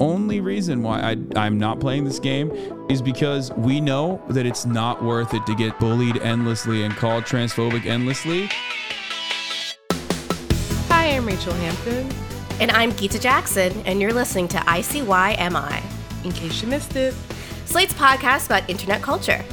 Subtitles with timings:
[0.00, 2.50] only reason why I, I'm not playing this game
[2.88, 7.24] is because we know that it's not worth it to get bullied endlessly and called
[7.24, 8.48] transphobic endlessly.
[10.88, 12.10] Hi, I'm Rachel Hampton.
[12.60, 15.82] And I'm Gita Jackson, and you're listening to ICYMI,
[16.24, 17.14] In case you missed it.
[17.64, 19.44] Slate's podcast about internet culture.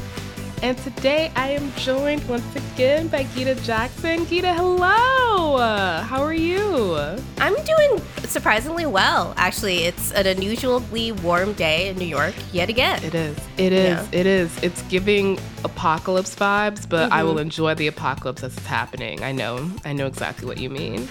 [0.61, 4.27] And today I am joined once again by Gita Jackson.
[4.27, 5.57] Gita, hello!
[5.57, 6.95] How are you?
[7.39, 9.85] I'm doing surprisingly well, actually.
[9.85, 13.03] It's an unusually warm day in New York yet again.
[13.03, 13.37] It is.
[13.57, 14.07] It is.
[14.11, 14.19] Yeah.
[14.19, 14.55] It is.
[14.61, 17.27] It's giving apocalypse vibes, but I mm-hmm.
[17.27, 19.23] will enjoy the apocalypse as it's happening.
[19.23, 19.67] I know.
[19.83, 21.09] I know exactly what you mean.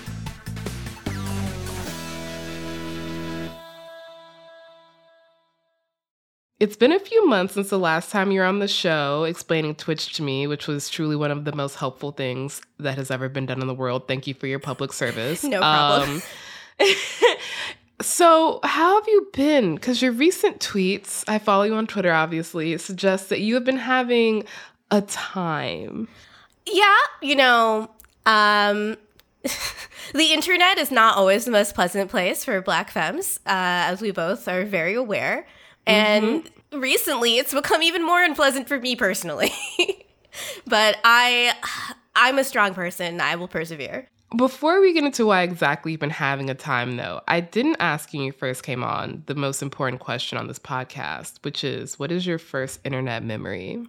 [6.60, 9.76] It's been a few months since the last time you were on the show explaining
[9.76, 13.30] Twitch to me, which was truly one of the most helpful things that has ever
[13.30, 14.06] been done in the world.
[14.06, 15.42] Thank you for your public service.
[15.50, 16.22] No problem.
[16.78, 16.86] Um,
[18.02, 19.74] so, how have you been?
[19.74, 23.78] Because your recent tweets, I follow you on Twitter, obviously, suggest that you have been
[23.78, 24.44] having
[24.90, 26.08] a time.
[26.66, 27.90] Yeah, you know,
[28.26, 28.98] um,
[30.12, 34.10] the internet is not always the most pleasant place for Black femmes, uh, as we
[34.10, 35.46] both are very aware.
[35.86, 39.52] And recently, it's become even more unpleasant for me personally.
[40.66, 41.54] but I,
[42.14, 43.20] I'm a strong person.
[43.20, 44.08] I will persevere.
[44.36, 48.14] Before we get into why exactly you've been having a time, though, I didn't ask
[48.14, 51.98] you when you first came on the most important question on this podcast, which is
[51.98, 53.84] what is your first internet memory?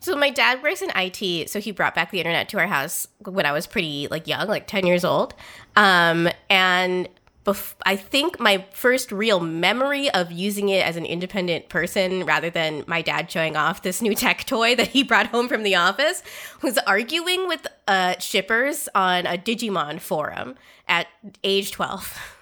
[0.00, 3.06] So my dad works in IT, so he brought back the internet to our house
[3.20, 5.34] when I was pretty like young, like 10 years old.
[5.76, 7.08] Um, and
[7.44, 12.50] bef- I think my first real memory of using it as an independent person rather
[12.50, 15.74] than my dad showing off this new tech toy that he brought home from the
[15.74, 16.22] office
[16.62, 20.54] was arguing with uh, shippers on a Digimon forum
[20.88, 21.06] at
[21.42, 22.38] age 12.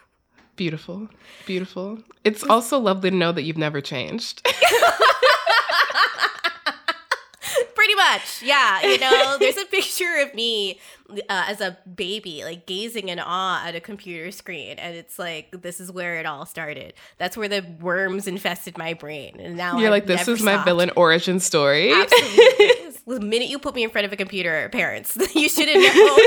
[0.56, 1.08] Beautiful.
[1.46, 1.98] Beautiful.
[2.24, 4.46] It's also lovely to know that you've never changed.
[8.00, 8.82] Much, yeah.
[8.82, 10.78] You know, there's a picture of me
[11.10, 15.62] uh, as a baby, like gazing in awe at a computer screen, and it's like
[15.62, 16.94] this is where it all started.
[17.18, 20.52] That's where the worms infested my brain, and now You're I've like, this is my
[20.52, 20.66] stopped.
[20.66, 21.92] villain origin story.
[21.92, 22.90] Absolutely.
[23.06, 26.18] the minute you put me in front of a computer, parents, you shouldn't know.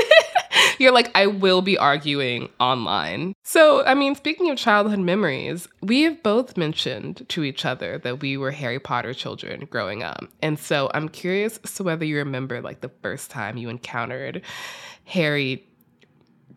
[0.78, 3.34] You're like, I will be arguing online.
[3.42, 8.20] So, I mean, speaking of childhood memories, we have both mentioned to each other that
[8.20, 10.24] we were Harry Potter children growing up.
[10.42, 14.42] And so I'm curious as to whether you remember like the first time you encountered
[15.04, 15.66] Harry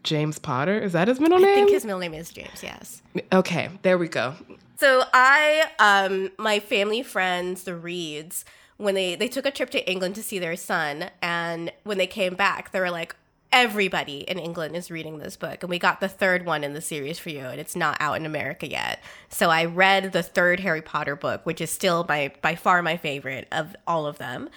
[0.04, 0.80] James Potter.
[0.80, 1.50] Is that his middle name?
[1.50, 2.64] I think his middle name is James.
[2.64, 3.02] Yes.
[3.32, 4.36] okay, there we go.
[4.78, 8.46] So I, um, my family friends, the Reeds,
[8.78, 12.08] when they they took a trip to England to see their son, and when they
[12.08, 13.16] came back, they were like,
[13.62, 16.82] everybody in England is reading this book, and we got the third one in the
[16.82, 19.02] series for you, and it's not out in America yet.
[19.30, 22.98] So I read the third Harry Potter book, which is still my by far my
[22.98, 24.50] favorite of all of them,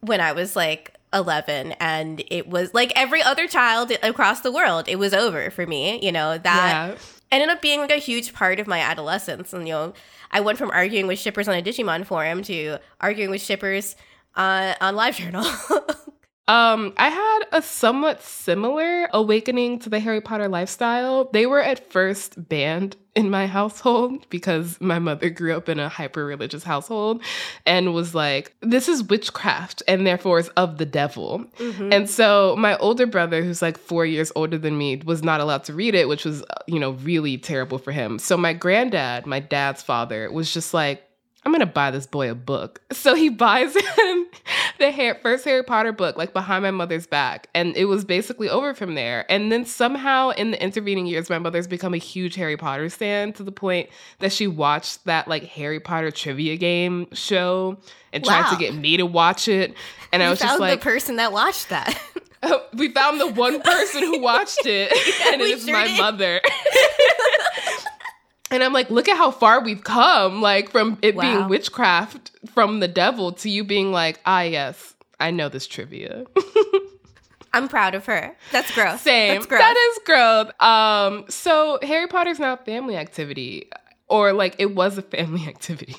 [0.00, 0.94] when I was like.
[1.14, 5.66] 11 and it was like every other child across the world it was over for
[5.66, 6.98] me you know that Yeah.
[7.32, 9.54] ended up being like a huge part of my adolescence.
[9.54, 9.94] And you know,
[10.30, 13.96] I went from arguing with shippers on a Digimon forum to arguing with shippers
[14.36, 15.46] uh, on LiveJournal.
[16.48, 21.28] Um, I had a somewhat similar awakening to the Harry Potter lifestyle.
[21.30, 25.90] They were at first banned in my household because my mother grew up in a
[25.90, 27.22] hyper religious household
[27.66, 31.44] and was like, this is witchcraft and therefore is of the devil.
[31.92, 35.64] And so my older brother, who's like four years older than me, was not allowed
[35.64, 38.18] to read it, which was, uh, you know, really terrible for him.
[38.18, 41.04] So my granddad, my dad's father, was just like,
[41.44, 42.80] I'm gonna buy this boy a book.
[42.92, 44.26] So he buys him
[44.78, 47.48] the Harry, first Harry Potter book, like behind my mother's back.
[47.54, 49.30] And it was basically over from there.
[49.30, 53.32] And then somehow in the intervening years, my mother's become a huge Harry Potter fan
[53.34, 53.88] to the point
[54.20, 57.78] that she watched that like Harry Potter trivia game show
[58.12, 58.42] and wow.
[58.42, 59.74] tried to get me to watch it.
[60.12, 62.00] And you I was just like, the person that watched that.
[62.40, 65.88] Oh, we found the one person who watched it, yeah, and it is sure my
[65.88, 65.98] did.
[65.98, 66.40] mother.
[68.52, 71.22] and I'm like, look at how far we've come, like from it wow.
[71.22, 76.24] being witchcraft from the devil to you being like, ah, yes, I know this trivia.
[77.52, 78.36] I'm proud of her.
[78.52, 79.00] That's growth.
[79.00, 79.34] Same.
[79.34, 79.60] That's growth.
[79.60, 80.60] That is growth.
[80.60, 83.70] Um, so Harry Potter's now a family activity,
[84.08, 85.96] or like it was a family activity.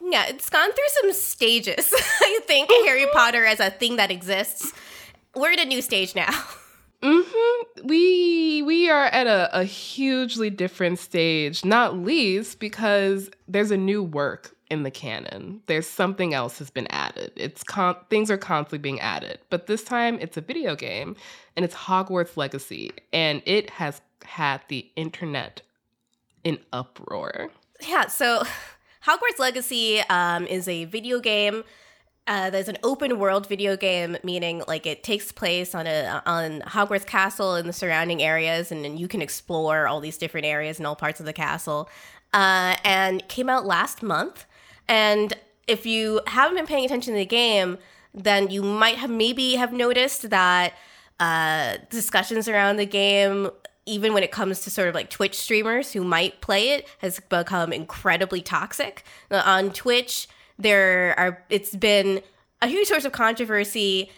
[0.00, 1.92] Yeah, it's gone through some stages.
[2.20, 4.72] I think Harry Potter as a thing that exists.
[5.34, 6.30] We're at a new stage now.
[7.02, 7.86] Mm-hmm.
[7.86, 14.02] We we are at a, a hugely different stage, not least because there's a new
[14.02, 15.62] work in the canon.
[15.66, 17.32] There's something else has been added.
[17.36, 21.14] It's con- things are constantly being added, but this time it's a video game,
[21.56, 25.62] and it's Hogwarts Legacy, and it has had the internet
[26.42, 27.50] in uproar.
[27.86, 28.06] Yeah.
[28.06, 28.42] So,
[29.06, 31.64] Hogwarts Legacy um, is a video game
[32.28, 36.60] uh, there's an open world video game, meaning like it takes place on a on
[36.60, 40.86] Hogwarts Castle and the surrounding areas, and, you can explore all these different areas and
[40.86, 41.88] all parts of the castle.
[42.32, 44.46] Uh, and came out last month.
[44.88, 45.34] And
[45.66, 47.78] if you haven't been paying attention to the game,
[48.14, 50.74] then you might have maybe have noticed that
[51.20, 53.50] uh, discussions around the game
[53.84, 57.18] even when it comes to sort of like Twitch streamers who might play it, has
[57.18, 59.04] become incredibly toxic.
[59.30, 62.20] Uh, on Twitch, there are it's been
[62.60, 64.10] a huge source of controversy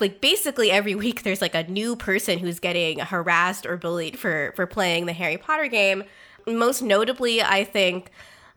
[0.00, 4.52] like basically every week there's like a new person who's getting harassed or bullied for
[4.56, 6.04] for playing the Harry Potter game.
[6.46, 8.10] Most notably, I think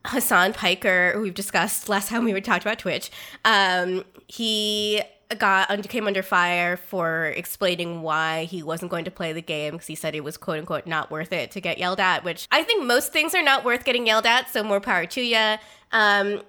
[0.08, 3.12] Hasan Piker, who we've discussed last time we were talked about Twitch.
[3.46, 5.02] Um, he
[5.38, 9.86] got came under fire for explaining why he wasn't going to play the game because
[9.86, 12.24] he said it was quote unquote not worth it to get yelled at.
[12.24, 14.50] Which I think most things are not worth getting yelled at.
[14.50, 15.56] So more power to you.
[15.92, 16.42] Um,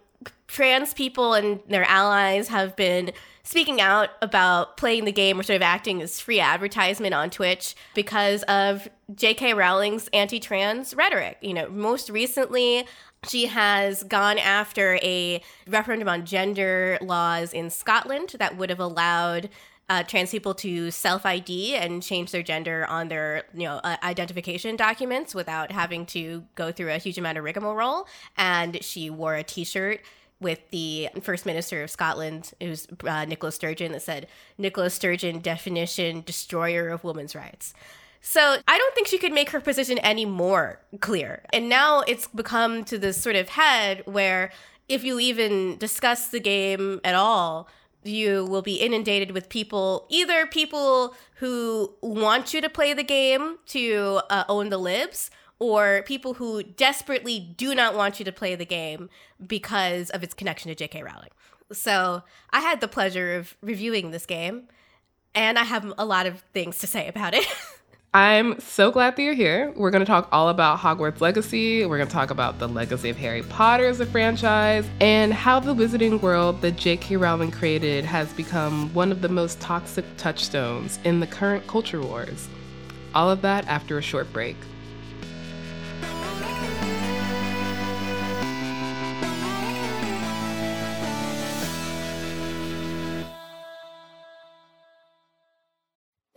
[0.47, 3.13] trans people and their allies have been
[3.43, 7.75] speaking out about playing the game or sort of acting as free advertisement on Twitch
[7.95, 9.55] because of J.K.
[9.55, 11.39] Rowling's anti trans rhetoric.
[11.41, 12.87] You know, most recently,
[13.29, 19.51] she has gone after a referendum on gender laws in Scotland that would have allowed
[19.91, 23.97] uh, trans people to self ID and change their gender on their you know uh,
[24.03, 28.07] identification documents without having to go through a huge amount of rigmarole.
[28.37, 30.01] And she wore a T-shirt
[30.41, 34.27] with the First Minister of Scotland, was uh, Nicola Sturgeon, that said,
[34.57, 37.75] Nicola Sturgeon, definition, destroyer of women's rights.
[38.21, 41.43] So I don't think she could make her position any more clear.
[41.53, 44.53] And now it's become to this sort of head where
[44.89, 47.69] if you even discuss the game at all,
[48.03, 53.59] you will be inundated with people, either people who want you to play the game
[53.67, 58.55] to uh, own the libs, or people who desperately do not want you to play
[58.55, 59.11] the game
[59.47, 61.03] because of its connection to J.K.
[61.03, 61.29] Rowling.
[61.73, 64.69] So I had the pleasure of reviewing this game,
[65.35, 67.47] and I have a lot of things to say about it.
[68.13, 69.73] I'm so glad that you're here.
[69.77, 71.87] We're going to talk all about Hogwarts Legacy.
[71.87, 75.61] We're going to talk about the legacy of Harry Potter as a franchise and how
[75.61, 77.19] the wizarding world that J.K.
[77.19, 82.49] Rowling created has become one of the most toxic touchstones in the current culture wars.
[83.15, 84.57] All of that after a short break.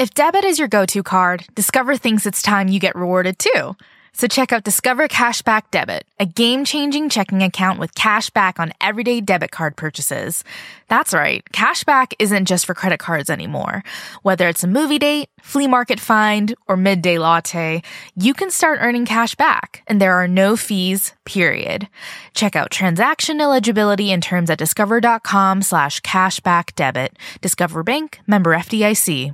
[0.04, 3.78] If debit is your go to card, Discover thinks it's time you get rewarded too.
[4.12, 8.74] So check out Discover Cashback Debit, a game changing checking account with cash back on
[8.82, 10.44] everyday debit card purchases.
[10.90, 13.82] That's right, cashback isn't just for credit cards anymore.
[14.24, 17.82] Whether it's a movie date, flea market find, or midday latte,
[18.18, 21.88] you can start earning cash back, and there are no fees, period.
[22.34, 27.18] Check out transaction eligibility and terms at discover.com slash cashback debit.
[27.40, 29.34] Discover Bank, member FDIC.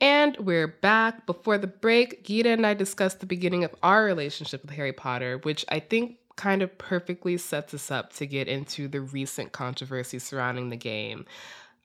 [0.00, 1.26] And we're back.
[1.26, 5.38] Before the break, Gita and I discussed the beginning of our relationship with Harry Potter,
[5.42, 10.18] which I think kind of perfectly sets us up to get into the recent controversy
[10.18, 11.26] surrounding the game.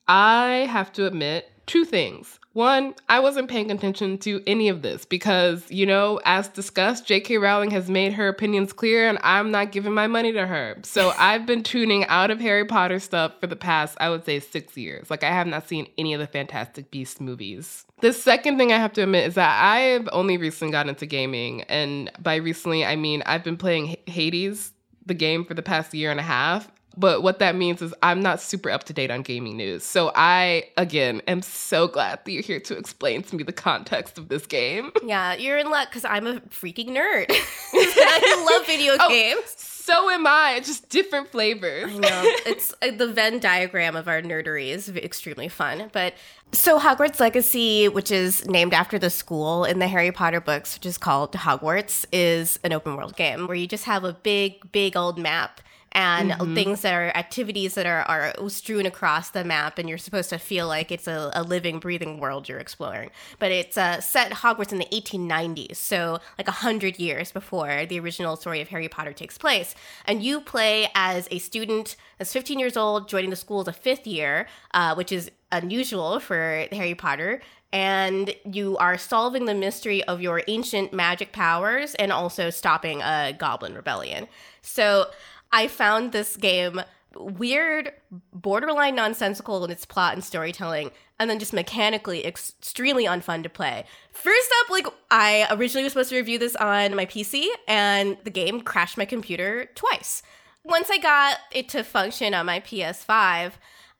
[0.08, 2.40] I have to admit two things.
[2.54, 7.38] One, I wasn't paying attention to any of this because, you know, as discussed, J.K.
[7.38, 10.78] Rowling has made her opinions clear and I'm not giving my money to her.
[10.84, 14.40] So I've been tuning out of Harry Potter stuff for the past, I would say,
[14.40, 15.10] six years.
[15.10, 17.86] Like, I have not seen any of the Fantastic Beasts movies.
[18.00, 21.06] The second thing I have to admit is that I have only recently gotten into
[21.06, 21.64] gaming.
[21.64, 24.72] And by recently, I mean I've been playing Hades,
[25.06, 26.72] the game, for the past year and a half.
[26.98, 29.84] But what that means is I'm not super up to date on gaming news.
[29.84, 34.18] So I, again, am so glad that you're here to explain to me the context
[34.18, 34.92] of this game.
[35.06, 37.28] Yeah, you're in luck because I'm a freaking nerd.
[37.74, 39.54] I love video Oh, games.
[39.58, 41.92] So am I, just different flavors.
[41.94, 42.24] I know.
[42.48, 45.90] It's uh, the Venn diagram of our nerdery is extremely fun.
[45.94, 46.16] But
[46.54, 50.88] so Hogwarts Legacy, which is named after the school in the Harry Potter books, which
[50.88, 54.98] is called Hogwarts, is an open world game where you just have a big, big
[54.98, 55.62] old map
[55.96, 56.54] and Mhm.
[56.56, 60.38] things that are activities that are, are strewn across the map and you're supposed to
[60.38, 63.10] feel like it's a, a living breathing world you're exploring.
[63.40, 68.36] But it's uh, set hogwarts in the 1890s so like 100 years before the original
[68.36, 69.74] story of harry potter takes place.
[70.06, 73.74] And you play as a student that's 15 years old joining the school as a
[73.74, 77.42] fifth year uh, which is unusual for harry potter.
[77.72, 83.34] And you are solving the mystery of your ancient magic powers and also stopping a
[83.38, 84.28] goblin rebellion.
[84.62, 85.08] So
[85.52, 86.82] I found this game
[87.18, 87.94] weird,
[88.34, 93.50] borderline nonsensical in its plot and storytelling, and then just mechanically ex- extremely unfun to
[93.50, 93.86] play.
[94.12, 98.30] First up, like I originally was supposed to review this on my PC, and the
[98.30, 100.22] game crashed my computer twice.
[100.64, 103.54] Once I got it to function on my PS5,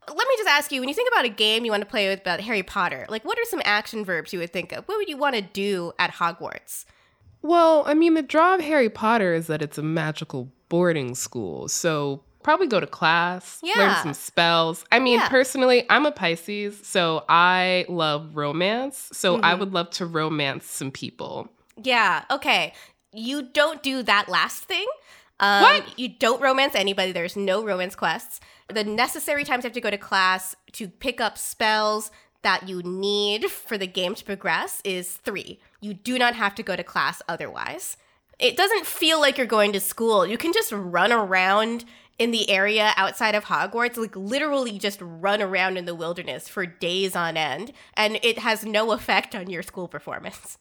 [0.08, 2.08] let me just ask you when you think about a game you want to play
[2.08, 4.84] with about Harry Potter, like what are some action verbs you would think of?
[4.86, 6.84] What would you want to do at Hogwarts?
[7.42, 11.68] Well, I mean, the draw of Harry Potter is that it's a magical boarding school.
[11.68, 14.84] So probably go to class, learn some spells.
[14.92, 15.28] I mean, Yeah.
[15.28, 19.08] personally, I'm a Pisces, so I love romance.
[19.12, 19.58] So I Mhm.
[19.58, 21.48] would love to romance some people.
[21.82, 22.72] Yeah, okay.
[23.12, 24.86] You don't do that last thing.
[25.40, 25.98] Um, What?
[25.98, 27.12] You don't romance anybody.
[27.12, 28.40] There's no romance quests.
[28.68, 32.10] The necessary times you have to go to class to pick up spells
[32.42, 35.58] that you need for the game to progress is three.
[35.80, 37.96] You do not have to go to class otherwise.
[38.38, 40.26] It doesn't feel like you're going to school.
[40.26, 41.84] You can just run around
[42.18, 46.66] in the area outside of Hogwarts, like literally just run around in the wilderness for
[46.66, 50.58] days on end, and it has no effect on your school performance.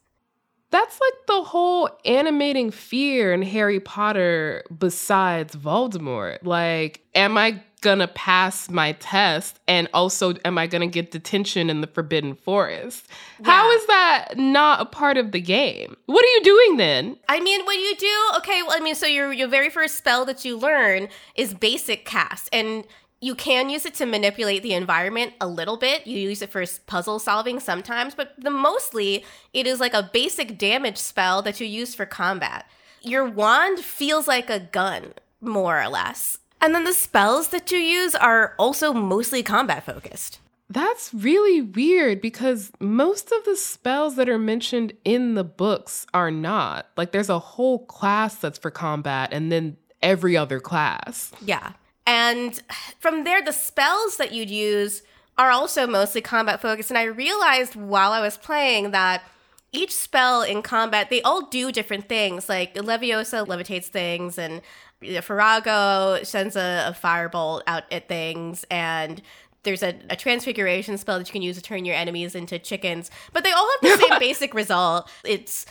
[0.72, 6.40] That's like the whole animating fear in Harry Potter besides Voldemort.
[6.44, 9.60] Like, am I gonna pass my test?
[9.68, 13.08] And also, am I gonna get detention in the Forbidden Forest?
[13.44, 15.96] How is that not a part of the game?
[16.08, 17.18] What are you doing then?
[17.30, 20.26] I mean, what you do, okay, well, I mean, so your your very first spell
[20.26, 22.86] that you learn is basic cast, and
[23.26, 26.06] you can use it to manipulate the environment a little bit.
[26.06, 30.60] You use it for puzzle solving sometimes, but the mostly it is like a basic
[30.60, 32.70] damage spell that you use for combat.
[33.02, 36.38] Your wand feels like a gun, more or less.
[36.62, 40.38] And then the spells that you use are also mostly combat focused.
[40.70, 46.30] That's really weird because most of the spells that are mentioned in the books are
[46.30, 46.92] not.
[46.96, 51.32] Like, there's a whole class that's for combat, and then every other class.
[51.44, 51.74] Yeah.
[52.06, 52.62] And
[53.00, 55.02] from there, the spells that you'd use
[55.38, 56.92] are also mostly combat focused.
[56.92, 59.24] And I realized while I was playing that
[59.72, 62.48] each spell in combat, they all do different things.
[62.48, 64.62] Like Leviosa levitates things, and
[65.02, 69.22] Farago sends a, a firebolt out at things, and
[69.64, 73.12] there's a, a transfiguration spell that you can use to turn your enemies into chickens.
[73.34, 75.10] But they all have the same basic result.
[75.26, 75.66] It's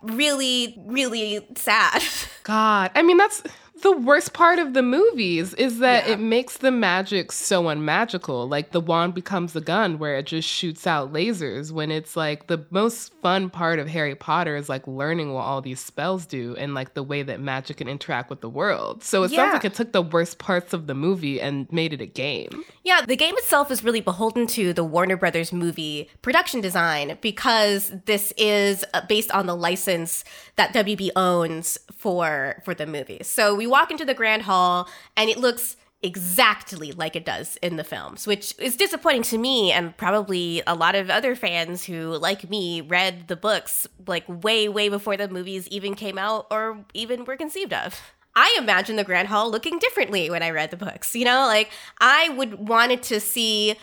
[0.00, 2.02] really, really sad.
[2.44, 3.42] God, I mean, that's
[3.82, 8.48] the worst part of the movies is that it makes the magic so unmagical.
[8.48, 12.46] Like the wand becomes a gun where it just shoots out lasers when it's like
[12.46, 16.54] the most fun part of Harry Potter is like learning what all these spells do
[16.56, 19.02] and like the way that magic can interact with the world.
[19.04, 19.36] So it Yeah.
[19.38, 22.64] sounds like it took the worst parts of the movie and made it a game.
[22.84, 27.92] Yeah, the game itself is really beholden to the Warner Brothers movie production design because
[28.06, 30.24] this is uh, based on the license
[30.56, 33.20] that WB owns for for the movie.
[33.22, 37.76] So we walk into the Grand Hall and it looks exactly like it does in
[37.76, 42.16] the films, which is disappointing to me and probably a lot of other fans who,
[42.18, 46.84] like me, read the books like way, way before the movies even came out or
[46.92, 48.12] even were conceived of.
[48.34, 51.14] I imagine the Grand Hall looking differently when I read the books.
[51.14, 53.76] You know, like I would wanted to see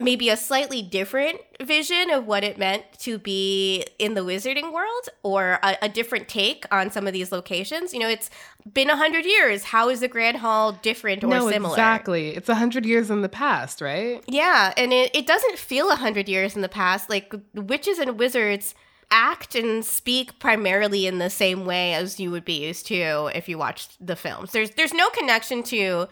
[0.00, 5.08] maybe a slightly different vision of what it meant to be in the wizarding world
[5.22, 7.94] or a, a different take on some of these locations.
[7.94, 8.28] You know, it's
[8.72, 9.64] been a hundred years.
[9.64, 11.74] How is the Grand Hall different or no, similar?
[11.74, 12.30] exactly.
[12.30, 14.22] It's a hundred years in the past, right?
[14.26, 17.08] Yeah, and it, it doesn't feel a hundred years in the past.
[17.08, 18.74] Like witches and wizards
[19.10, 23.48] act and speak primarily in the same way as you would be used to if
[23.48, 24.50] you watched the films.
[24.50, 26.08] There's there's no connection to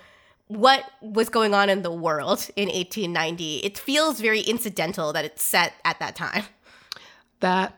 [0.57, 3.59] what was going on in the world in 1890.
[3.59, 6.45] It feels very incidental that it's set at that time.
[7.41, 7.75] That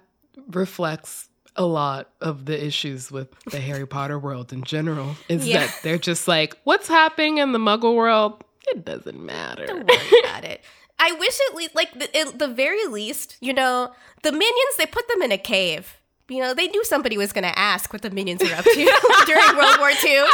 [0.48, 5.60] reflects a lot of the issues with the Harry Potter world in general is Yeah.
[5.66, 8.42] that they're just like, what's happening in the muggle world?
[8.66, 9.66] It doesn't matter.
[9.66, 10.62] Don't worry about it.
[10.98, 14.86] I wish at least, like, the, at the very least, you know, the minions, they
[14.86, 15.98] put them in a cave.
[16.28, 18.72] You know, they knew somebody was going to ask what the minions were up to
[19.26, 20.24] during World War II,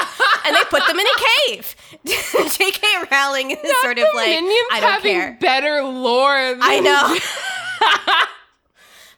[0.47, 1.75] and they put them in a cave.
[2.07, 2.87] J.K.
[3.11, 5.39] Rowling is sort of like, I don't having care.
[5.41, 6.37] better lore.
[6.55, 7.17] Than I know.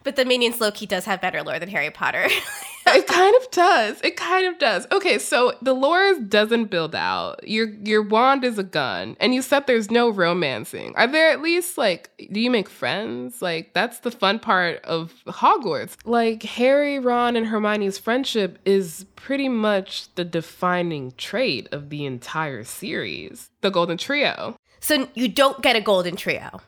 [0.03, 2.27] but the minions lowkey does have better lore than Harry Potter.
[2.87, 4.01] it kind of does.
[4.01, 4.87] It kind of does.
[4.91, 7.47] Okay, so the lore doesn't build out.
[7.47, 10.93] Your your wand is a gun, and you said there's no romancing.
[10.95, 13.41] Are there at least like do you make friends?
[13.41, 15.95] Like that's the fun part of Hogwarts.
[16.05, 22.63] Like Harry, Ron, and Hermione's friendship is pretty much the defining trait of the entire
[22.63, 23.49] series.
[23.61, 24.57] The Golden Trio.
[24.83, 26.59] So you don't get a golden trio.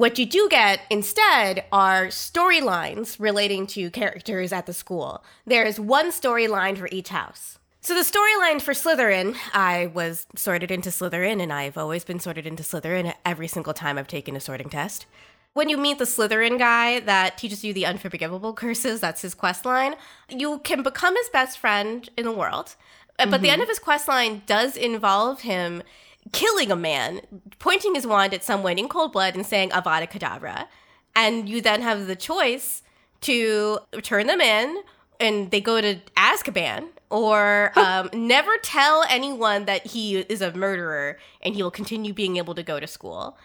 [0.00, 5.22] What you do get instead are storylines relating to characters at the school.
[5.44, 7.58] There is one storyline for each house.
[7.82, 12.46] So the storyline for Slytherin, I was sorted into Slytherin, and I've always been sorted
[12.46, 15.04] into Slytherin every single time I've taken a sorting test.
[15.52, 19.66] When you meet the Slytherin guy that teaches you the unforgivable curses, that's his quest
[19.66, 19.96] line,
[20.30, 22.74] you can become his best friend in the world.
[23.18, 23.62] But the end mm-hmm.
[23.64, 25.82] of his quest line does involve him
[26.32, 27.20] killing a man,
[27.58, 30.66] pointing his wand at someone in cold blood and saying Avada Kedavra.
[31.14, 32.82] And you then have the choice
[33.22, 34.82] to turn them in
[35.18, 41.18] and they go to Azkaban or um, never tell anyone that he is a murderer
[41.42, 43.36] and he will continue being able to go to school.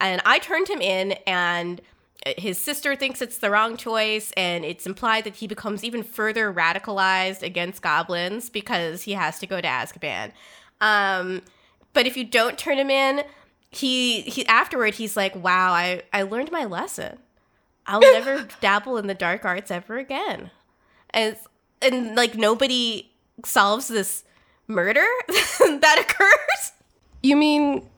[0.00, 1.80] And I turned him in and
[2.36, 6.52] his sister thinks it's the wrong choice and it's implied that he becomes even further
[6.52, 10.32] radicalized against goblins because he has to go to Azkaban.
[10.80, 11.42] Um,
[11.92, 13.24] but if you don't turn him in,
[13.70, 17.18] he he afterward he's like, "Wow, I I learned my lesson.
[17.86, 20.50] I'll never dabble in the dark arts ever again."
[21.10, 21.36] And
[21.80, 23.10] and like nobody
[23.44, 24.24] solves this
[24.66, 26.72] murder that occurs.
[27.22, 27.88] You mean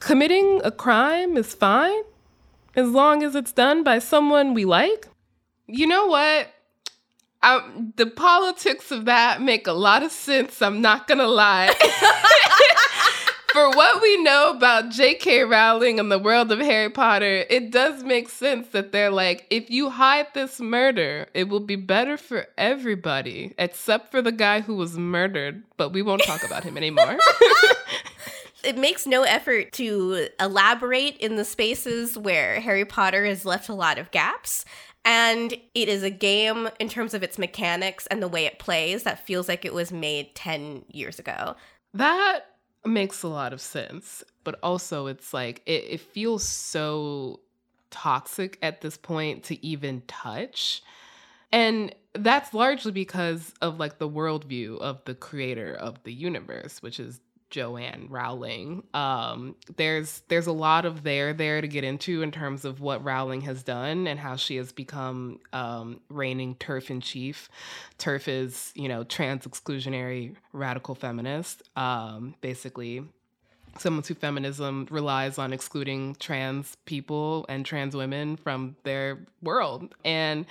[0.00, 2.02] committing a crime is fine
[2.76, 5.08] as long as it's done by someone we like?
[5.66, 6.48] You know what?
[7.42, 10.62] Um, the politics of that make a lot of sense.
[10.62, 11.74] I'm not gonna lie.
[13.54, 15.44] For what we know about J.K.
[15.44, 19.70] Rowling and the world of Harry Potter, it does make sense that they're like, if
[19.70, 24.74] you hide this murder, it will be better for everybody, except for the guy who
[24.74, 25.62] was murdered.
[25.76, 27.16] But we won't talk about him anymore.
[28.64, 33.74] it makes no effort to elaborate in the spaces where Harry Potter has left a
[33.74, 34.64] lot of gaps.
[35.04, 39.04] And it is a game in terms of its mechanics and the way it plays
[39.04, 41.54] that feels like it was made 10 years ago.
[41.92, 42.46] That
[42.86, 44.24] makes a lot of sense.
[44.44, 47.40] But also, it's like, it, it feels so
[47.90, 50.82] toxic at this point to even touch.
[51.52, 56.98] And that's largely because of like the worldview of the creator of the universe, which
[57.00, 57.20] is
[57.54, 58.82] Joanne Rowling.
[58.94, 63.04] Um, there's there's a lot of there there to get into in terms of what
[63.04, 67.48] Rowling has done and how she has become um, reigning TERF in chief.
[67.96, 73.04] TERF is you know trans exclusionary radical feminist, um, basically.
[73.78, 79.94] Someone who feminism relies on excluding trans people and trans women from their world.
[80.04, 80.46] And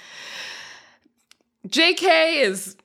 [1.67, 2.77] JK is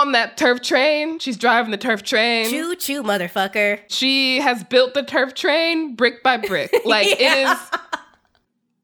[0.00, 1.18] on that TERF train.
[1.18, 2.48] She's driving the TERF train.
[2.50, 3.80] Choo choo, motherfucker.
[3.88, 6.70] She has built the TERF train brick by brick.
[6.84, 7.52] Like it Yeah.
[7.52, 7.58] is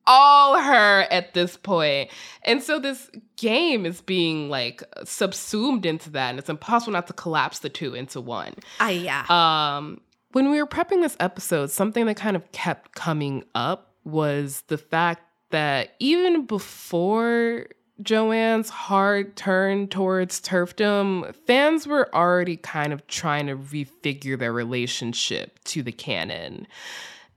[0.07, 2.11] all her at this point.
[2.45, 7.13] And so this game is being like subsumed into that and it's impossible not to
[7.13, 8.55] collapse the two into one.
[8.81, 9.25] Ah, yeah.
[9.29, 10.01] Um,
[10.33, 14.79] when we were prepping this episode, something that kind of kept coming up was the
[14.79, 17.67] fact that even before
[18.01, 25.59] Joanne's hard turn towards turfdom, fans were already kind of trying to refigure their relationship
[25.65, 26.67] to the canon.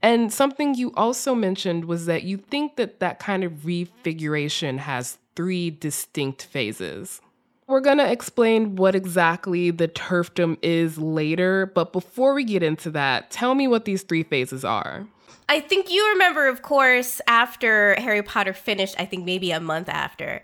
[0.02, 5.18] And something you also mentioned was that you think that that kind of refiguration has
[5.34, 7.20] three distinct phases.
[7.66, 12.90] We're going to explain what exactly the turfdom is later, but before we get into
[12.90, 15.06] that, tell me what these three phases are.
[15.52, 19.90] I think you remember, of course, after Harry Potter finished, I think maybe a month
[19.90, 20.42] after,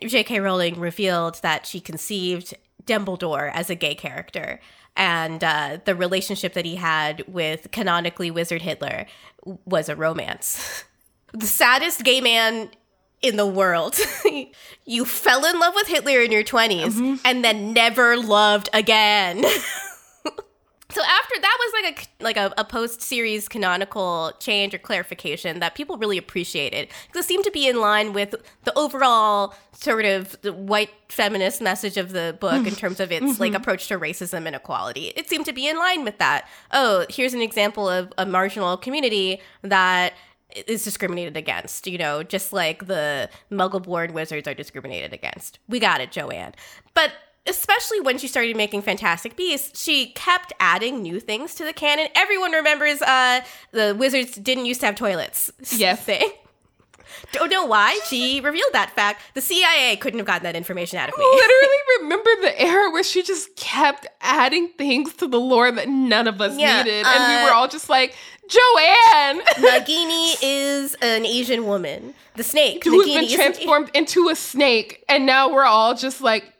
[0.00, 0.38] J.K.
[0.38, 2.54] Rowling revealed that she conceived
[2.86, 4.60] Dumbledore as a gay character.
[4.96, 9.06] And uh, the relationship that he had with canonically Wizard Hitler
[9.64, 10.84] was a romance.
[11.32, 12.70] the saddest gay man
[13.22, 13.98] in the world.
[14.86, 17.16] you fell in love with Hitler in your 20s mm-hmm.
[17.24, 19.44] and then never loved again.
[20.94, 25.58] So after that was like a like a, a post series canonical change or clarification
[25.58, 30.04] that people really appreciated because it seemed to be in line with the overall sort
[30.04, 33.42] of the white feminist message of the book in terms of its mm-hmm.
[33.42, 35.12] like approach to racism and equality.
[35.16, 36.46] It seemed to be in line with that.
[36.70, 40.14] Oh, here's an example of a marginal community that
[40.68, 45.58] is discriminated against, you know, just like the muggle born wizards are discriminated against.
[45.68, 46.54] We got it, Joanne.
[46.94, 47.10] But
[47.46, 52.08] especially when she started making Fantastic Beasts, she kept adding new things to the canon.
[52.14, 53.40] Everyone remembers uh,
[53.72, 55.50] the wizards didn't used to have toilets.
[55.74, 56.04] Yes.
[56.04, 56.30] Thing.
[57.32, 59.20] Don't know why she revealed that fact.
[59.34, 61.24] The CIA couldn't have gotten that information out of me.
[61.24, 66.28] Literally remember the era where she just kept adding things to the lore that none
[66.28, 67.04] of us yeah, needed.
[67.04, 68.14] Uh, and we were uh, all just like,
[68.48, 69.40] Joanne!
[69.56, 72.14] Nagini is an Asian woman.
[72.36, 72.84] The snake.
[72.84, 75.04] Who's Nagini been transformed into a snake.
[75.08, 76.53] And now we're all just like,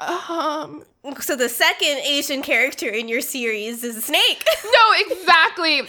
[0.00, 0.84] um.
[1.20, 4.44] So the second Asian character in your series is a snake.
[4.64, 5.82] no, exactly.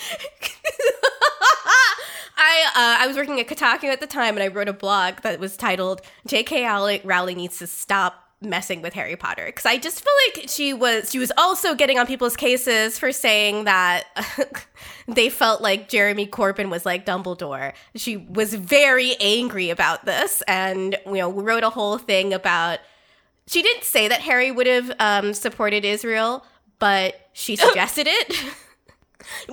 [2.35, 5.21] I uh, I was working at Kotaku at the time, and I wrote a blog
[5.21, 7.01] that was titled "J.K.
[7.03, 11.11] Rowling needs to stop messing with Harry Potter because I just feel like she was
[11.11, 14.05] she was also getting on people's cases for saying that
[15.07, 17.73] they felt like Jeremy Corbyn was like Dumbledore.
[17.95, 22.79] She was very angry about this, and you know we wrote a whole thing about
[23.47, 26.45] she didn't say that Harry would have um, supported Israel,
[26.79, 28.43] but she suggested it.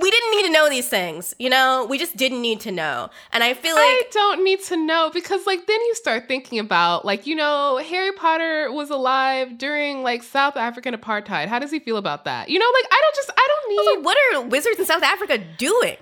[0.01, 1.87] we didn't need to know these things, you know?
[1.89, 3.11] We just didn't need to know.
[3.33, 6.59] And I feel like I don't need to know because like then you start thinking
[6.59, 11.47] about like, you know, Harry Potter was alive during like South African apartheid.
[11.47, 12.49] How does he feel about that?
[12.49, 15.03] You know, like I don't just I don't need also, what are wizards in South
[15.03, 15.97] Africa doing?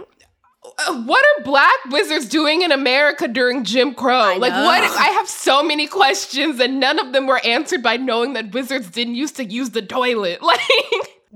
[0.64, 4.36] Uh, what are black wizards doing in America during Jim Crow?
[4.38, 4.82] Like, what?
[4.82, 8.90] I have so many questions, and none of them were answered by knowing that wizards
[8.90, 10.40] didn't used to use the toilet.
[10.48, 10.60] Like,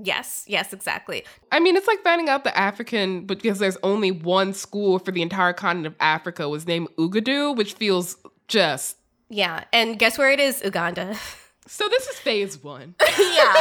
[0.01, 1.23] yes, yes, exactly.
[1.51, 5.21] I mean, it's like finding out the African, because there's only one school for the
[5.21, 8.97] entire continent of Africa, was named Uagadou, which feels just.
[9.29, 10.61] Yeah, and guess where it is?
[10.63, 11.15] Uganda.
[11.67, 12.95] So this is phase one.
[13.01, 13.53] yeah,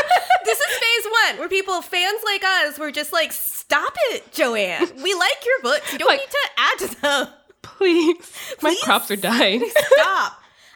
[0.44, 4.88] this is phase one, where people, fans like us, were just like, "Stop it, Joanne.
[5.02, 5.92] We like your books.
[5.92, 7.26] You don't like, need to add to them.
[7.62, 8.16] Please,
[8.58, 9.62] please my crops are dying.
[9.94, 10.32] Stop."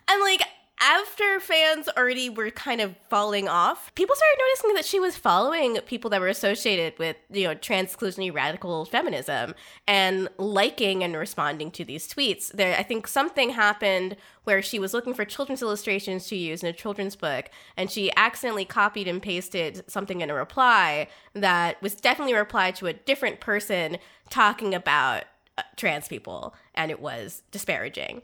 [0.09, 0.43] And like,
[0.79, 5.79] after fans already were kind of falling off, people started noticing that she was following
[5.87, 9.55] people that were associated with, you know, trans-exclusionary radical feminism
[9.89, 12.53] and liking and responding to these tweets.
[12.53, 16.69] There, I think something happened where she was looking for children's illustrations to use in
[16.69, 21.95] a children's book, and she accidentally copied and pasted something in a reply that was
[21.95, 23.97] definitely a reply to a different person
[24.29, 25.25] talking about
[25.57, 28.21] uh, trans people, and it was disparaging.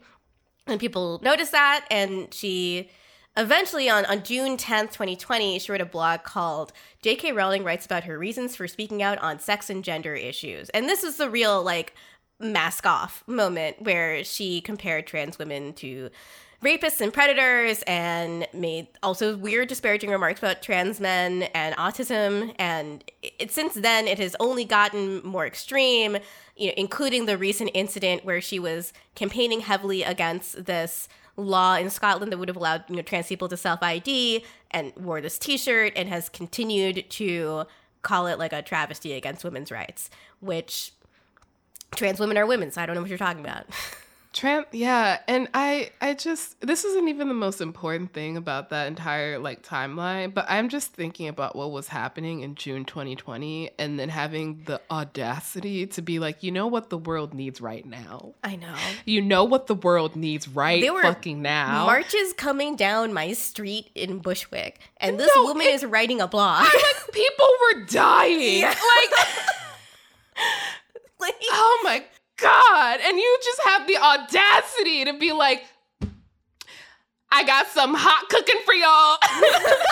[0.67, 2.89] And people noticed that, and she
[3.35, 6.71] eventually on, on June 10th, 2020, she wrote a blog called
[7.01, 7.33] J.K.
[7.33, 10.69] Rowling Writes About Her Reasons for Speaking Out on Sex and Gender Issues.
[10.69, 11.93] And this is the real, like,
[12.39, 16.09] mask off moment where she compared trans women to
[16.63, 23.03] rapists and predators and made also weird disparaging remarks about trans men and autism and
[23.21, 26.17] it, since then it has only gotten more extreme
[26.55, 31.89] you know, including the recent incident where she was campaigning heavily against this law in
[31.89, 35.37] Scotland that would have allowed you know trans people to self ID and wore this
[35.37, 37.65] T-shirt and has continued to
[38.01, 40.93] call it like a travesty against women's rights, which
[41.95, 43.65] trans women are women, so I don't know what you're talking about.
[44.33, 48.87] Trans, yeah, and I, I just this isn't even the most important thing about that
[48.87, 53.99] entire like timeline, but I'm just thinking about what was happening in June 2020, and
[53.99, 58.33] then having the audacity to be like, you know what the world needs right now.
[58.43, 58.73] I know.
[59.05, 61.85] You know what the world needs right there were fucking now.
[61.85, 66.27] Marches coming down my street in Bushwick, and this no, woman it, is writing a
[66.27, 66.63] blog.
[66.63, 66.73] like
[67.13, 68.61] people were dying.
[68.61, 68.69] Yeah.
[68.69, 69.27] Like.
[71.19, 72.03] like, oh my
[72.43, 72.99] God.
[73.03, 75.63] And you just have the audacity to be like,
[77.31, 79.17] I got some hot cooking for y'all.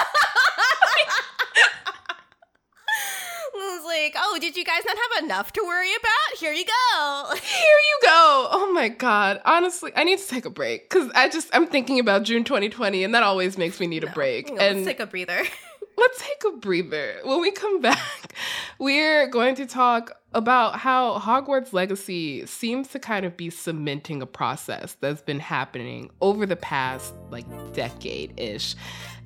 [3.53, 6.39] I was like, "Oh, did you guys not have enough to worry about?
[6.39, 8.47] Here you go." Here you go.
[8.51, 9.41] Oh my god.
[9.45, 13.03] Honestly, I need to take a break cuz I just I'm thinking about June 2020
[13.03, 14.49] and that always makes me need a break.
[14.49, 15.43] Know, and let's take a breather.
[16.01, 17.19] let's take a breather.
[17.23, 18.33] When we come back,
[18.79, 24.25] we're going to talk about how Hogwarts Legacy seems to kind of be cementing a
[24.25, 28.75] process that's been happening over the past like decade ish.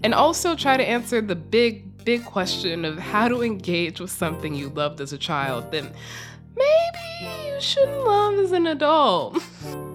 [0.04, 4.54] And also try to answer the big, big question of how to engage with something
[4.54, 5.84] you loved as a child that
[6.56, 9.42] maybe you shouldn't love as an adult.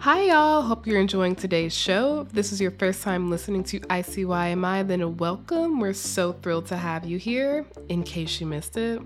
[0.00, 0.62] Hi, y'all.
[0.62, 2.22] Hope you're enjoying today's show.
[2.22, 5.78] If this is your first time listening to ICYMI, then welcome.
[5.78, 7.66] We're so thrilled to have you here.
[7.90, 9.02] In case you missed it,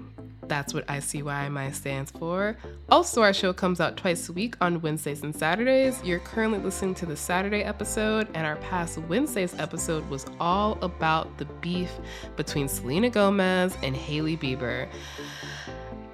[0.47, 2.57] that's what ICYMI stands for.
[2.91, 6.01] Also, our show comes out twice a week on Wednesdays and Saturdays.
[6.05, 11.39] You're currently listening to the Saturday episode, and our past Wednesday's episode was all about
[11.39, 11.91] the beef
[12.37, 14.89] between Selena Gomez and Hailey Bieber.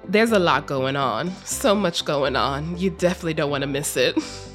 [0.07, 2.79] There's a lot going on, so much going on.
[2.79, 4.17] You definitely don't want to miss it.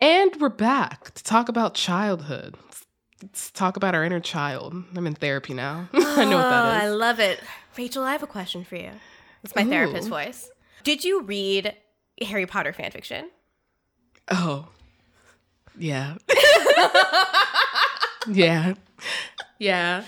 [0.00, 2.56] And we're back to talk about childhood.
[3.22, 4.72] Let's talk about our inner child.
[4.96, 5.88] I'm in therapy now.
[5.92, 7.40] I know what Oh, that I love it.
[7.76, 8.90] Rachel, I have a question for you.
[9.44, 10.50] It's my therapist voice.
[10.84, 11.74] Did you read
[12.22, 13.24] Harry Potter fanfiction?
[14.28, 14.68] Oh.
[15.78, 16.16] Yeah.
[18.26, 18.74] yeah.
[19.58, 20.04] Yeah.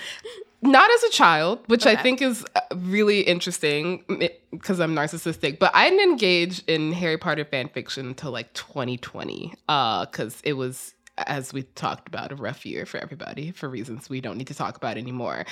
[0.63, 4.05] Not as a child, which I think is uh, really interesting
[4.53, 9.55] because I'm narcissistic, but I didn't engage in Harry Potter fan fiction until like 2020
[9.67, 14.21] because it was, as we talked about, a rough year for everybody for reasons we
[14.21, 15.45] don't need to talk about anymore.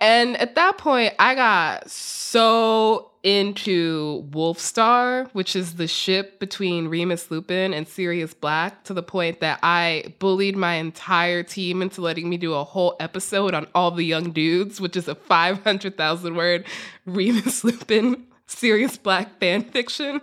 [0.00, 7.30] And at that point, I got so into Wolfstar, which is the ship between Remus
[7.30, 12.28] Lupin and Sirius Black, to the point that I bullied my entire team into letting
[12.28, 16.64] me do a whole episode on all the young dudes, which is a 500,000 word
[17.06, 20.16] Remus Lupin Sirius Black fan fiction.
[20.16, 20.20] Is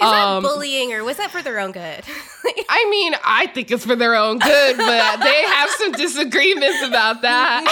[0.00, 2.02] that um, bullying or was that for their own good?
[2.68, 7.22] I mean, I think it's for their own good, but they have some disagreements about
[7.22, 7.64] that.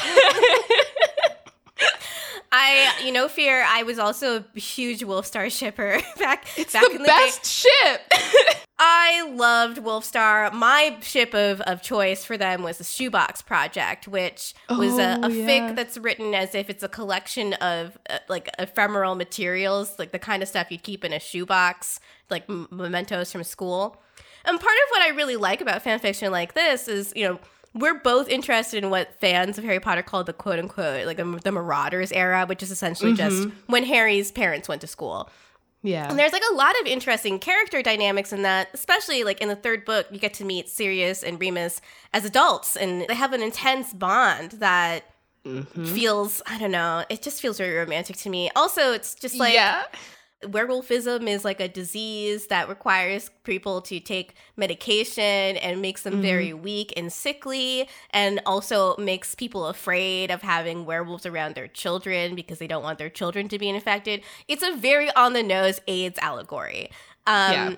[2.52, 3.64] I, you know, fear.
[3.66, 7.68] I was also a huge Wolfstar shipper back It's back the in the best day.
[7.70, 8.00] ship.
[8.82, 10.52] I loved Wolfstar.
[10.52, 15.26] My ship of, of choice for them was the Shoebox Project, which was a, Oh,
[15.26, 15.46] a yeah.
[15.46, 20.18] fic that's written as if it's a collection of uh, like ephemeral materials, like the
[20.18, 24.00] kind of stuff you'd keep in a shoebox, like m- mementos from school.
[24.46, 27.38] And part of what I really like about fan fiction like this is, you know,
[27.74, 31.40] we're both interested in what fans of Harry Potter call the quote unquote like the,
[31.44, 33.72] the Marauders era, which is essentially just mm-hmm.
[33.72, 35.30] when Harry's parents went to school.
[35.82, 36.10] Yeah.
[36.10, 39.56] And there's like a lot of interesting character dynamics in that, especially like in the
[39.56, 41.80] third book, you get to meet Sirius and Remus
[42.12, 45.04] as adults, and they have an intense bond that
[45.46, 45.84] mm-hmm.
[45.86, 48.50] feels, I don't know, it just feels very romantic to me.
[48.54, 49.84] Also, it's just like yeah.
[50.42, 56.52] Werewolfism is like a disease that requires people to take medication and makes them very
[56.54, 62.58] weak and sickly and also makes people afraid of having werewolves around their children because
[62.58, 66.18] they don't want their children to be infected it's a very on the nose aids
[66.22, 66.90] allegory
[67.26, 67.74] um, Yeah.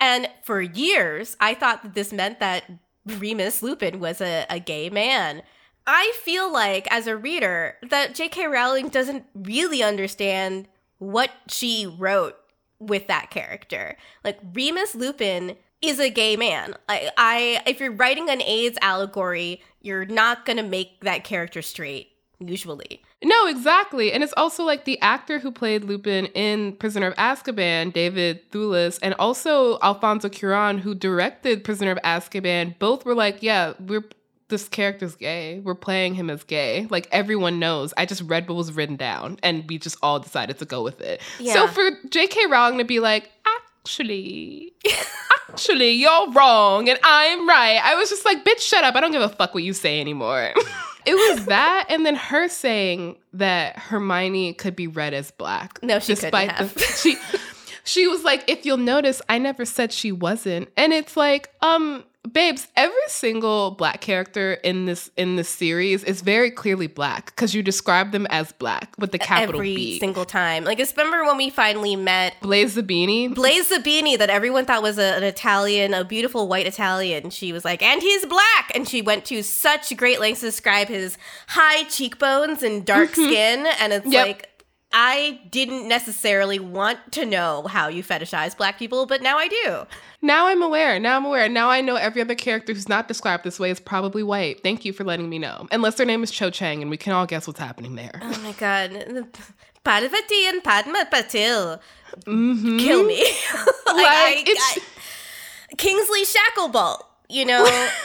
[0.00, 2.64] and for years i thought that this meant that
[3.06, 5.42] remus lupin was a, a gay man
[5.86, 8.46] I feel like as a reader that J.K.
[8.46, 10.68] Rowling doesn't really understand
[11.00, 12.36] what she wrote
[12.78, 13.96] with that character.
[14.24, 16.74] Like Remus Lupin is a gay man.
[16.88, 22.08] I, I if you're writing an AIDS allegory, you're not gonna make that character straight
[22.38, 23.02] usually.
[23.22, 24.12] No, exactly.
[24.12, 28.98] And it's also like the actor who played Lupin in Prisoner of Azkaban, David Thewlis,
[29.02, 34.04] and also Alfonso Cuaron, who directed Prisoner of Azkaban, both were like, yeah, we're
[34.50, 35.60] this character's gay.
[35.60, 36.86] We're playing him as gay.
[36.90, 37.94] Like everyone knows.
[37.96, 41.00] I just read what was written down and we just all decided to go with
[41.00, 41.20] it.
[41.38, 41.54] Yeah.
[41.54, 42.46] So for J.K.
[42.46, 44.74] Rowling to be like, actually,
[45.48, 47.80] actually, you're wrong and I'm right.
[47.82, 48.94] I was just like, bitch, shut up.
[48.94, 50.52] I don't give a fuck what you say anymore.
[51.06, 55.82] it was that and then her saying that Hermione could be read as black.
[55.82, 56.74] No, she couldn't despite have.
[56.74, 57.16] the she
[57.84, 60.68] she was like, if you'll notice, I never said she wasn't.
[60.76, 66.20] And it's like, um, babes, every single black character in this in this series is
[66.20, 69.98] very clearly black because you describe them as black with the capital Every B.
[69.98, 70.64] single time.
[70.64, 73.34] Like, I remember when we finally met Blaise Zabini.
[73.34, 77.30] Blaze the Beanie that everyone thought was a, an Italian, a beautiful white Italian.
[77.30, 78.70] She was like, and he's black.
[78.74, 81.16] And she went to such great lengths to describe his
[81.48, 83.24] high cheekbones and dark mm-hmm.
[83.24, 83.66] skin.
[83.80, 84.26] And it's Yep.
[84.26, 84.49] like,
[84.92, 89.86] I didn't necessarily want to know how you fetishize black people, but now I do.
[90.20, 90.98] Now I'm aware.
[90.98, 91.48] Now I'm aware.
[91.48, 94.62] Now I know every other character who's not described this way is probably white.
[94.62, 95.68] Thank you for letting me know.
[95.70, 98.18] Unless their name is Cho Chang and we can all guess what's happening there.
[98.20, 98.90] Oh my god.
[99.84, 101.80] Parvati and Padma Patil.
[102.26, 102.80] Mhm.
[102.80, 103.20] Kill me.
[103.86, 107.64] like, Like, I, it's- I- Kingsley Shacklebolt, you know?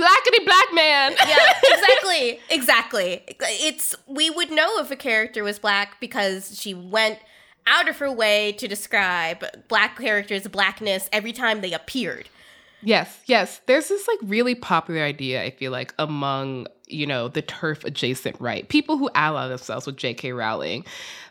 [0.00, 1.14] Blackity black man.
[1.28, 2.40] yeah, exactly.
[2.48, 3.22] Exactly.
[3.40, 7.18] It's we would know if a character was black because she went
[7.66, 12.28] out of her way to describe black characters' blackness every time they appeared.
[12.82, 13.60] Yes, yes.
[13.66, 18.40] There's this like really popular idea, I feel like, among, you know, the TERF adjacent
[18.40, 20.32] right, people who ally themselves with J.K.
[20.32, 20.86] Rowling,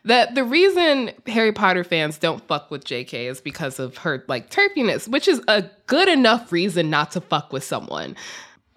[0.05, 3.27] that the reason Harry Potter fans don't fuck with J.K.
[3.27, 7.51] is because of her like turfiness, which is a good enough reason not to fuck
[7.51, 8.15] with someone.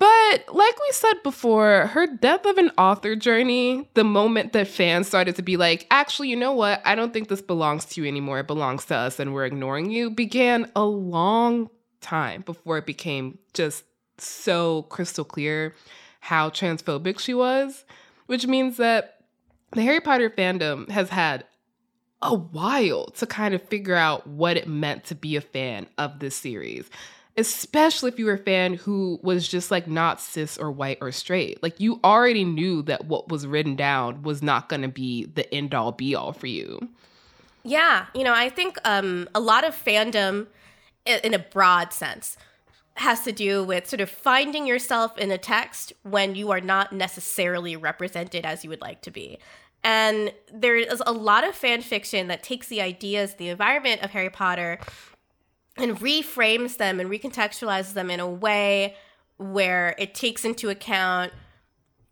[0.03, 5.07] But like we said before, her death of an author journey, the moment that fans
[5.07, 6.83] started to be like, actually, you know what?
[6.85, 8.41] I don't think this belongs to you anymore.
[8.41, 13.39] It belongs to us and we're ignoring you, began a long time before it became
[13.55, 13.85] just
[14.19, 15.73] so crystal clear
[16.19, 17.85] how transphobic she was,
[18.27, 19.19] which means that
[19.71, 21.45] the Harry Potter fandom has had
[22.23, 26.19] a while to kind of figure out what it meant to be a fan of
[26.19, 26.91] this series.
[27.37, 31.11] Especially if you were a fan who was just like not cis or white or
[31.13, 31.63] straight.
[31.63, 35.53] Like you already knew that what was written down was not going to be the
[35.55, 36.89] end all be all for you.
[37.65, 40.49] Yeah, you know, I think um, a lot of fandom,
[41.07, 42.37] in a broad sense,
[42.95, 46.93] has to do with sort of finding yourself in a text when you are not
[46.93, 49.39] necessarily represented as you would like to be.
[49.85, 54.11] And there is a lot of fan fiction that takes the ideas, the environment of
[54.11, 54.79] Harry Potter,
[55.77, 58.95] and reframes them and recontextualizes them in a way
[59.39, 61.33] where it takes into account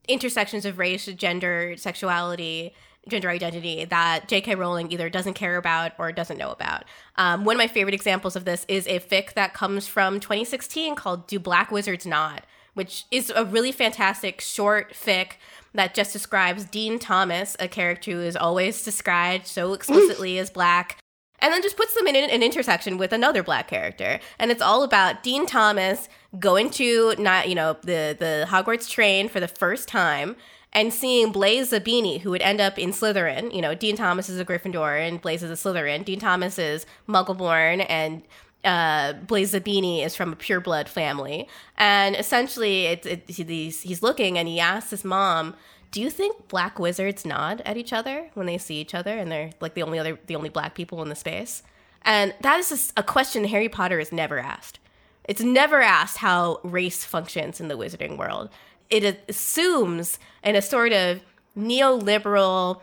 [0.09, 2.75] intersections of race, gender, sexuality,
[3.09, 4.55] gender identity that J.K.
[4.55, 6.85] Rowling either doesn't care about or doesn't know about.
[7.17, 10.95] Um, one of my favorite examples of this is a fic that comes from 2016
[10.97, 12.43] called "Do Black Wizards Nod?
[12.75, 15.33] which is a really fantastic short fic
[15.75, 20.97] that just describes Dean Thomas, a character who is always described so explicitly as black,
[21.41, 24.21] and then just puts them in an, intersection with another black character.
[24.39, 29.29] And it's all about dean thomas going to not you know the the hogwarts train
[29.29, 30.37] for the first time
[30.73, 33.55] and seeing blaise zabini who would end up in slytherin.
[33.55, 36.05] You know dean thomas is a gryffindor and blaise is a slytherin.
[36.05, 38.23] Dean thomas is muggleborn and
[38.65, 41.49] uh, Blaise Zabini is from a pureblood family,
[41.79, 45.55] and essentially, it's it, he's he's looking and he asks his mom,
[45.91, 49.31] "Do you think black wizards nod at each other when they see each other, and
[49.31, 51.63] they're like the only other the only black people in the space?"
[52.03, 54.79] And that is a question Harry Potter is never asked.
[55.25, 58.49] It's never asked how race functions in the wizarding world.
[58.89, 61.21] It assumes in a sort of
[61.57, 62.81] neoliberal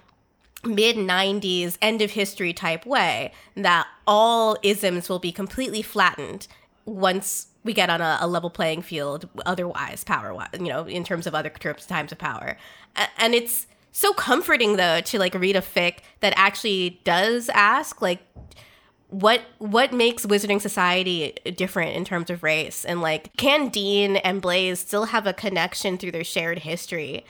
[0.63, 6.47] mid 90s end of history type way that all isms will be completely flattened
[6.87, 11.03] once we get on a, a level playing field otherwise power wise you know in
[11.03, 12.57] terms of other terms times of power.
[12.95, 18.01] A- and it's so comforting though to like read a fic that actually does ask
[18.01, 18.19] like
[19.09, 22.83] what what makes wizarding society different in terms of race?
[22.85, 27.25] And like can dean and blaise still have a connection through their shared history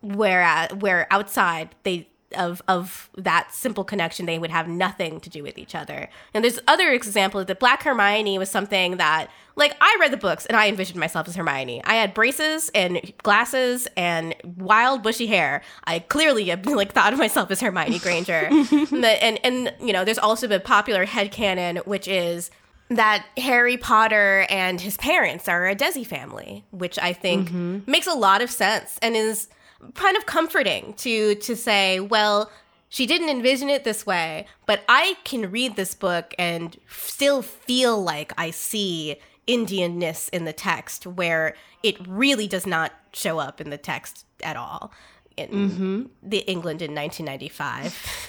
[0.00, 5.30] where uh, where outside they of of that simple connection they would have nothing to
[5.30, 6.08] do with each other.
[6.34, 10.46] And there's other examples that black hermione was something that like i read the books
[10.46, 11.82] and i envisioned myself as hermione.
[11.84, 15.62] I had braces and glasses and wild bushy hair.
[15.84, 18.50] I clearly like thought of myself as hermione granger.
[18.92, 22.50] And, and and you know there's also the popular headcanon which is
[22.96, 27.90] that Harry Potter and his parents are a Desi family, which I think mm-hmm.
[27.90, 29.48] makes a lot of sense and is
[29.94, 32.50] kind of comforting to to say, well,
[32.88, 38.02] she didn't envision it this way, but I can read this book and still feel
[38.02, 39.16] like I see
[39.48, 44.56] Indianness in the text where it really does not show up in the text at
[44.56, 44.92] all
[45.36, 46.02] in Mm-hmm.
[46.22, 48.28] the England in 1995.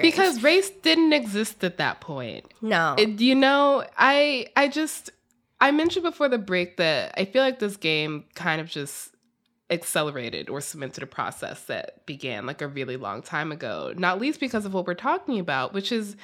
[0.00, 2.46] Because race didn't exist at that point.
[2.62, 5.10] no, It- you know, I I just
[5.60, 9.13] I mentioned before the break that I feel like this game kind of just
[9.74, 13.92] accelerated or cemented a process that began like a really long time ago.
[13.96, 16.16] Not least because of what we're talking about, which is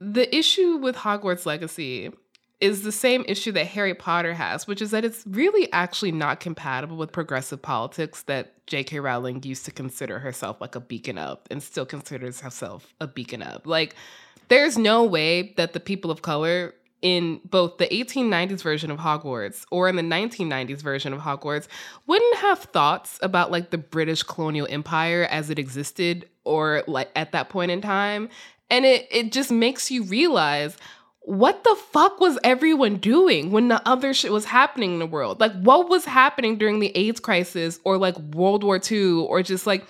[0.00, 2.12] the issue with Hogwarts Legacy
[2.60, 6.40] is the same issue that Harry Potter has, which is that it's really actually not
[6.40, 9.00] compatible with progressive politics that J.K.
[9.00, 13.42] Rowling used to consider herself like a beacon of and still considers herself a beacon
[13.42, 13.66] of.
[13.66, 13.94] Like,
[14.48, 19.64] there's no way that the people of color in both the 1890s version of Hogwarts
[19.70, 21.68] or in the 1990s version of Hogwarts
[22.06, 27.32] wouldn't have thoughts about like the British colonial empire as it existed or like at
[27.32, 28.28] that point in time.
[28.70, 30.76] And it it just makes you realize
[31.26, 35.40] what the fuck was everyone doing when the other shit was happening in the world?
[35.40, 39.66] Like, what was happening during the AIDS crisis or like World War II or just
[39.66, 39.84] like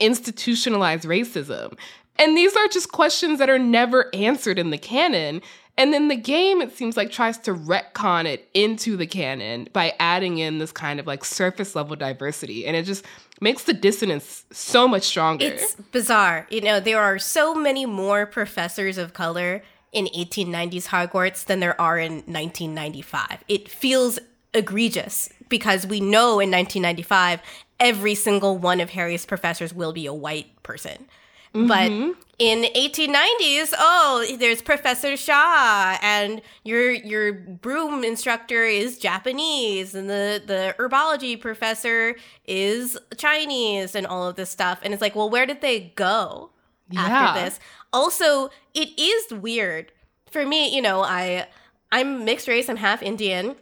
[0.00, 1.78] institutionalized racism?
[2.18, 5.42] And these are just questions that are never answered in the canon.
[5.80, 9.94] And then the game, it seems like, tries to retcon it into the canon by
[9.98, 12.66] adding in this kind of like surface level diversity.
[12.66, 13.02] And it just
[13.40, 15.46] makes the dissonance so much stronger.
[15.46, 16.46] It's bizarre.
[16.50, 21.80] You know, there are so many more professors of color in 1890s Hogwarts than there
[21.80, 23.42] are in 1995.
[23.48, 24.18] It feels
[24.52, 27.40] egregious because we know in 1995
[27.78, 31.06] every single one of Harry's professors will be a white person.
[31.52, 32.12] But mm-hmm.
[32.38, 40.40] in 1890s, oh, there's Professor Shaw, and your your broom instructor is Japanese, and the
[40.46, 42.14] the herbology professor
[42.46, 44.78] is Chinese, and all of this stuff.
[44.82, 46.50] And it's like, well, where did they go
[46.88, 47.00] Yeah.
[47.00, 47.58] after this?
[47.92, 49.90] Also, it is weird
[50.30, 50.72] for me.
[50.74, 51.48] You know, I
[51.90, 52.68] I'm mixed race.
[52.68, 53.56] I'm half Indian.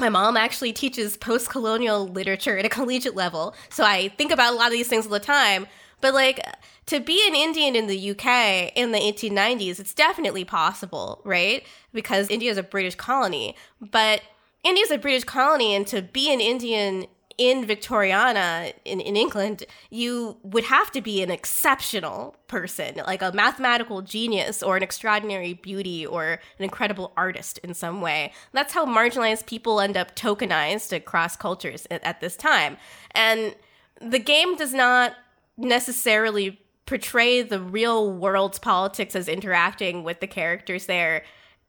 [0.00, 3.54] My mom actually teaches post colonial literature at a collegiate level.
[3.68, 5.66] So I think about a lot of these things all the time.
[6.00, 6.40] But like
[6.86, 11.64] to be an Indian in the UK in the 1890s, it's definitely possible, right?
[11.92, 13.56] Because India is a British colony.
[13.80, 14.22] But
[14.64, 17.06] India is a British colony, and to be an Indian
[17.38, 23.30] in Victoriana in, in England, you would have to be an exceptional person, like a
[23.32, 28.32] mathematical genius or an extraordinary beauty or an incredible artist in some way.
[28.52, 32.76] That's how marginalized people end up tokenized across cultures at, at this time.
[33.12, 33.54] And
[34.00, 35.14] the game does not
[35.58, 41.22] necessarily portray the real world's politics as interacting with the characters there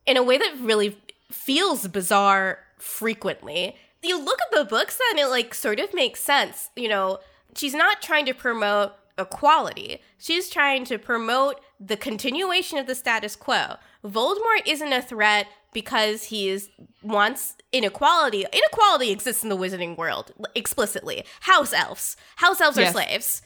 [0.05, 0.97] in a way that really
[1.29, 3.75] feels bizarre frequently.
[4.01, 6.69] You look at the books and it like sort of makes sense.
[6.75, 7.19] You know,
[7.55, 10.01] she's not trying to promote equality.
[10.17, 13.75] She's trying to promote the continuation of the status quo.
[14.05, 16.69] Voldemort isn't a threat because he is
[17.03, 18.45] wants inequality.
[18.51, 21.25] Inequality exists in the wizarding world explicitly.
[21.41, 22.15] House elves.
[22.37, 23.41] House elves are slaves.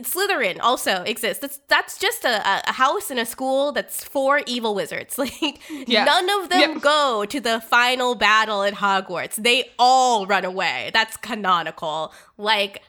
[0.00, 1.40] Slytherin also exists.
[1.40, 5.18] That's that's just a, a- house in a school that's for evil wizards.
[5.22, 6.04] Like Yeah.
[6.04, 6.78] none of them Yeah.
[6.80, 9.36] go to the final battle at Hogwarts.
[9.36, 10.90] They all run away.
[10.92, 12.12] That's canonical.
[12.36, 12.82] Like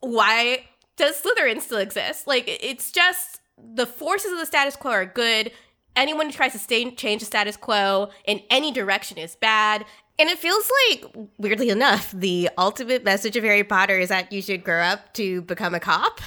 [0.00, 0.64] why
[0.96, 2.26] does Slytherin still exist?
[2.26, 5.50] Like it's just the forces of the status quo are good.
[5.96, 9.84] Anyone who tries to stay, change the status quo in any direction is bad.
[10.18, 11.04] And it feels like,
[11.38, 15.42] weirdly enough, the ultimate message of Harry Potter is that you should grow up to
[15.42, 16.20] become a cop.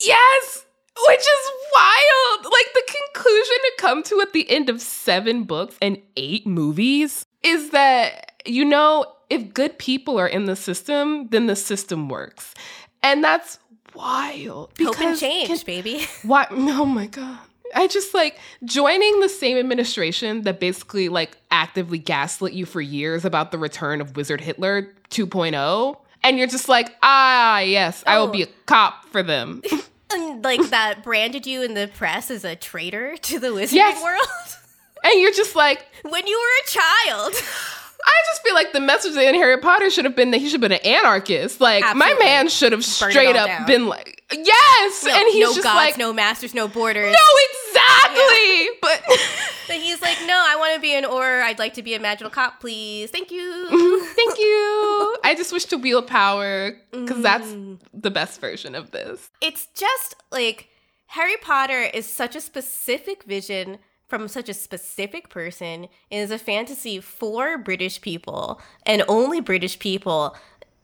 [0.00, 0.64] Yes,
[1.08, 2.44] which is wild.
[2.44, 2.82] Like the
[3.12, 8.32] conclusion to come to at the end of seven books and eight movies is that,
[8.46, 12.54] you know, if good people are in the system, then the system works.
[13.02, 13.58] And that's
[13.94, 14.72] wild.
[14.80, 16.06] Hope and change, can- baby.
[16.22, 16.46] Why?
[16.50, 17.38] Oh my God.
[17.74, 23.24] I just like joining the same administration that basically like actively gaslit you for years
[23.24, 25.96] about the return of Wizard Hitler 2.0.
[26.24, 28.32] And you're just like, ah, yes, I will Oh.
[28.32, 29.62] be a cop for them.
[30.08, 34.00] And like that branded you in the press as a traitor to the wizarding Yes.
[34.00, 34.56] world
[35.02, 37.32] and you're just like, when you were a child.
[37.34, 40.62] I just feel like the message in Harry Potter should have been that he should
[40.62, 41.60] have been an anarchist.
[41.60, 43.66] Like, my man should have Burn straight up down.
[43.66, 45.04] been like, yes!
[45.04, 47.12] No, and he's no just gods, like, no masters, no borders.
[47.12, 48.68] no, exactly!
[48.82, 49.02] But.
[49.68, 51.24] But he's like, no, I want to be an or.
[51.42, 53.10] I'd like to be a magical cop, please.
[53.10, 53.66] Thank you.
[54.14, 55.16] Thank you.
[55.24, 57.80] I just wish to wield power because that's Mm.
[57.92, 59.28] the best version of this.
[59.40, 60.68] it's just like
[61.06, 65.88] Harry Potter is such a specific vision from such a specific person.
[66.12, 70.36] It is a fantasy for British people and only British people.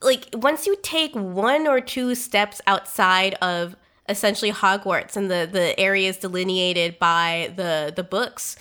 [0.03, 3.77] Like once you take one or two steps outside of
[4.09, 8.57] essentially Hogwarts and the the areas delineated by the the books,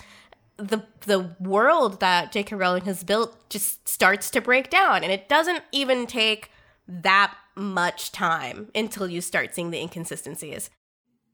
[0.56, 2.56] the the world that J.K.
[2.56, 6.50] Rowling has built just starts to break down, and it doesn't even take
[6.88, 10.70] that much time until you start seeing the inconsistencies.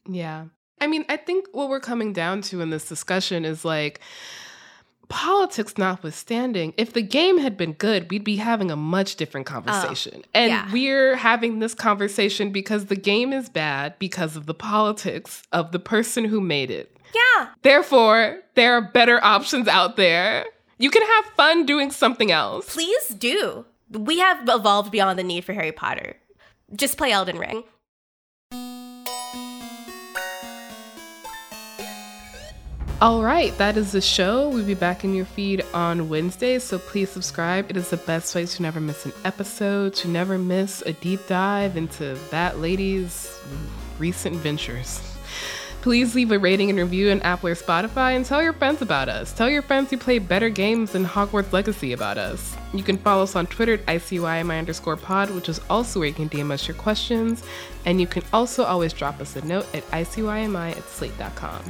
[0.09, 0.47] Yeah.
[0.81, 4.01] I mean, I think what we're coming down to in this discussion is like
[5.09, 9.55] politics notwithstanding, if the game had been good, we'd be having a much different oh,
[9.55, 10.23] conversation.
[10.35, 10.73] and yeah.
[10.73, 15.79] we're having this conversation because the game is bad because of the politics of the
[15.79, 16.97] person who made it.
[17.15, 17.49] Yeah.
[17.63, 20.45] Therefore, there are better options out there.
[20.79, 22.73] You can have fun doing something else.
[22.73, 23.65] Please do.
[23.91, 26.17] We have evolved beyond the need for Harry Potter.
[26.75, 27.65] Just play Elden Ring.
[33.01, 34.49] All right, that is the show.
[34.49, 37.71] We'll be back in your feed on Wednesday, so please subscribe.
[37.71, 41.25] It is the best way to never miss an episode, to never miss a deep
[41.29, 43.41] dive into that lady's
[44.01, 45.01] recent ventures.
[45.81, 49.09] Please leave a rating and review on Apple or Spotify and tell your friends about
[49.09, 49.33] us.
[49.33, 52.57] Tell your friends who play better games than Hogwarts Legacy about us.
[52.75, 56.15] You can follow us on Twitter at ICYMI underscore pod, which is also where you
[56.15, 57.45] can DM us your questions.
[57.87, 61.63] And you can also always drop us a note at ICYMI at slate.com.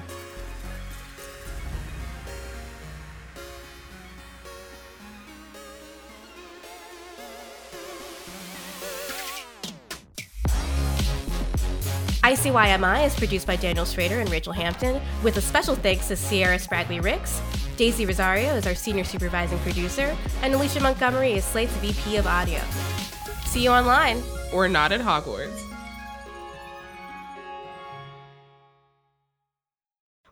[12.28, 16.58] ICYMI is produced by Daniel Schrader and Rachel Hampton, with a special thanks to Sierra
[16.58, 17.40] Spragley Ricks.
[17.78, 22.60] Daisy Rosario is our senior supervising producer, and Alicia Montgomery is Slate's VP of audio.
[23.46, 24.22] See you online.
[24.52, 25.67] Or not at Hogwarts.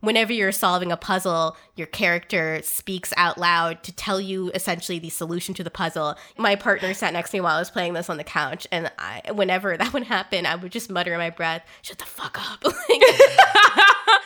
[0.06, 5.10] Whenever you're solving a puzzle, your character speaks out loud to tell you essentially the
[5.10, 6.14] solution to the puzzle.
[6.38, 8.90] My partner sat next to me while I was playing this on the couch, and
[8.98, 12.38] I, whenever that would happen, I would just mutter in my breath, "Shut the fuck
[12.40, 12.62] up!"